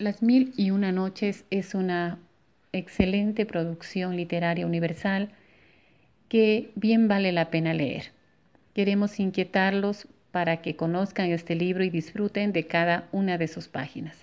Las 0.00 0.22
Mil 0.22 0.54
y 0.56 0.70
Una 0.70 0.92
Noches 0.92 1.44
es 1.50 1.74
una 1.74 2.18
excelente 2.72 3.44
producción 3.44 4.16
literaria 4.16 4.64
universal 4.64 5.28
que 6.30 6.70
bien 6.74 7.06
vale 7.06 7.32
la 7.32 7.50
pena 7.50 7.74
leer. 7.74 8.04
Queremos 8.72 9.20
inquietarlos 9.20 10.08
para 10.30 10.62
que 10.62 10.74
conozcan 10.74 11.26
este 11.26 11.54
libro 11.54 11.84
y 11.84 11.90
disfruten 11.90 12.54
de 12.54 12.66
cada 12.66 13.10
una 13.12 13.36
de 13.36 13.46
sus 13.46 13.68
páginas. 13.68 14.16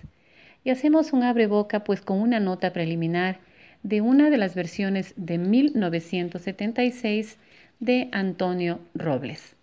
Y 0.64 0.70
hacemos 0.70 1.12
un 1.12 1.22
abre 1.22 1.46
boca 1.46 1.84
pues 1.84 2.00
con 2.00 2.18
una 2.18 2.40
nota 2.40 2.72
preliminar 2.72 3.38
de 3.84 4.00
una 4.00 4.30
de 4.30 4.36
las 4.36 4.56
versiones 4.56 5.14
de 5.16 5.38
1976 5.38 7.38
de 7.78 8.08
Antonio 8.10 8.80
Robles, 8.94 9.54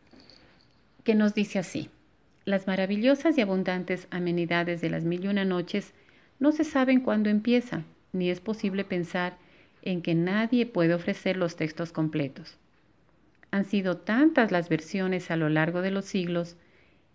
que 1.03 1.13
nos 1.13 1.33
dice 1.33 1.59
así. 1.59 1.89
Las 2.45 2.67
maravillosas 2.67 3.37
y 3.37 3.41
abundantes 3.41 4.07
amenidades 4.11 4.79
de 4.79 4.89
las 4.89 5.03
mil 5.03 5.25
y 5.25 5.27
una 5.27 5.43
noches 5.43 5.93
no 6.39 6.51
se 6.51 6.63
saben 6.63 6.99
cuándo 6.99 7.29
empiezan, 7.29 7.85
ni 8.13 8.29
es 8.29 8.39
posible 8.39 8.83
pensar 8.83 9.37
en 9.81 10.01
que 10.01 10.15
nadie 10.15 10.65
puede 10.65 10.93
ofrecer 10.93 11.37
los 11.37 11.55
textos 11.55 11.91
completos. 11.91 12.57
Han 13.51 13.65
sido 13.65 13.97
tantas 13.97 14.51
las 14.51 14.67
versiones 14.67 15.31
a 15.31 15.37
lo 15.37 15.49
largo 15.49 15.81
de 15.81 15.91
los 15.91 16.05
siglos 16.05 16.57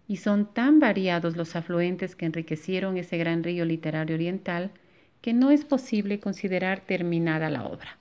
y 0.09 0.17
son 0.17 0.53
tan 0.53 0.81
variados 0.81 1.37
los 1.37 1.55
afluentes 1.55 2.17
que 2.17 2.27
enriquecieron 2.27 2.97
ese 2.97 3.19
gran 3.19 3.45
río 3.45 3.65
literario 3.65 4.15
oriental 4.17 4.71
que 5.21 5.33
no 5.35 5.51
es 5.51 5.65
posible 5.65 6.19
considerar 6.19 6.81
terminada 6.81 7.51
la 7.51 7.65
obra. 7.65 7.99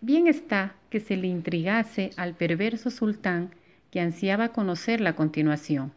Bien 0.00 0.26
está 0.26 0.74
que 0.90 1.00
se 1.00 1.16
le 1.16 1.26
intrigase 1.26 2.10
al 2.16 2.34
perverso 2.34 2.90
sultán 2.90 3.50
que 3.90 4.00
ansiaba 4.00 4.50
conocer 4.50 5.00
la 5.00 5.14
continuación. 5.14 5.92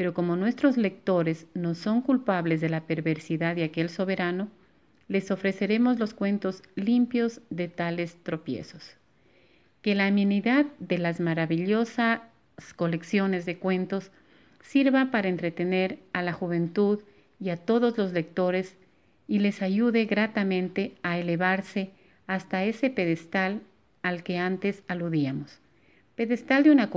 Pero 0.00 0.14
como 0.14 0.34
nuestros 0.34 0.78
lectores 0.78 1.46
no 1.52 1.74
son 1.74 2.00
culpables 2.00 2.62
de 2.62 2.70
la 2.70 2.86
perversidad 2.86 3.54
de 3.54 3.64
aquel 3.64 3.90
soberano, 3.90 4.48
les 5.08 5.30
ofreceremos 5.30 5.98
los 5.98 6.14
cuentos 6.14 6.62
limpios 6.74 7.42
de 7.50 7.68
tales 7.68 8.16
tropiezos. 8.22 8.96
Que 9.82 9.94
la 9.94 10.06
amenidad 10.06 10.64
de 10.78 10.96
las 10.96 11.20
maravillosas 11.20 12.22
colecciones 12.76 13.44
de 13.44 13.58
cuentos 13.58 14.10
sirva 14.62 15.10
para 15.10 15.28
entretener 15.28 15.98
a 16.14 16.22
la 16.22 16.32
juventud 16.32 17.00
y 17.38 17.50
a 17.50 17.58
todos 17.58 17.98
los 17.98 18.14
lectores 18.14 18.78
y 19.28 19.40
les 19.40 19.60
ayude 19.60 20.06
gratamente 20.06 20.94
a 21.02 21.18
elevarse 21.18 21.90
hasta 22.26 22.64
ese 22.64 22.88
pedestal 22.88 23.60
al 24.00 24.22
que 24.22 24.38
antes 24.38 24.82
aludíamos 24.88 25.60
pedestal 26.14 26.62
de 26.62 26.70
una 26.70 26.88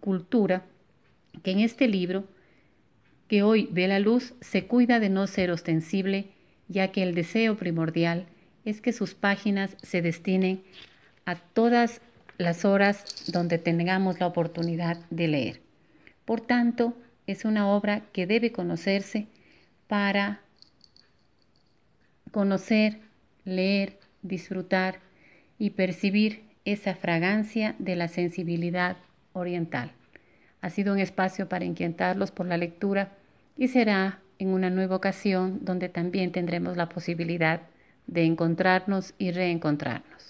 cultura 0.00 0.64
que 1.42 1.50
en 1.50 1.60
este 1.60 1.88
libro, 1.88 2.24
que 3.32 3.42
hoy 3.42 3.66
ve 3.72 3.88
la 3.88 3.98
luz, 3.98 4.34
se 4.42 4.66
cuida 4.66 5.00
de 5.00 5.08
no 5.08 5.26
ser 5.26 5.50
ostensible, 5.52 6.26
ya 6.68 6.92
que 6.92 7.02
el 7.02 7.14
deseo 7.14 7.56
primordial 7.56 8.26
es 8.66 8.82
que 8.82 8.92
sus 8.92 9.14
páginas 9.14 9.74
se 9.82 10.02
destinen 10.02 10.62
a 11.24 11.36
todas 11.36 12.02
las 12.36 12.66
horas 12.66 13.32
donde 13.32 13.56
tengamos 13.56 14.20
la 14.20 14.26
oportunidad 14.26 14.98
de 15.08 15.28
leer. 15.28 15.60
Por 16.26 16.42
tanto, 16.42 16.94
es 17.26 17.46
una 17.46 17.68
obra 17.68 18.02
que 18.12 18.26
debe 18.26 18.52
conocerse 18.52 19.28
para 19.86 20.42
conocer, 22.32 22.98
leer, 23.46 23.98
disfrutar 24.20 25.00
y 25.58 25.70
percibir 25.70 26.42
esa 26.66 26.94
fragancia 26.94 27.76
de 27.78 27.96
la 27.96 28.08
sensibilidad 28.08 28.98
oriental. 29.32 29.90
Ha 30.60 30.68
sido 30.68 30.92
un 30.92 30.98
espacio 30.98 31.48
para 31.48 31.64
inquietarlos 31.64 32.30
por 32.30 32.44
la 32.44 32.58
lectura 32.58 33.16
y 33.56 33.68
será 33.68 34.20
en 34.38 34.48
una 34.48 34.70
nueva 34.70 34.96
ocasión 34.96 35.60
donde 35.64 35.88
también 35.88 36.32
tendremos 36.32 36.76
la 36.76 36.88
posibilidad 36.88 37.62
de 38.06 38.24
encontrarnos 38.24 39.14
y 39.18 39.30
reencontrarnos. 39.30 40.12